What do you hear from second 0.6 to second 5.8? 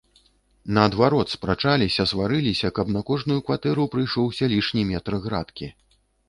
Наадварот, спрачаліся, сварыліся, каб на кожную кватэру прыйшоўся лішні метр градкі.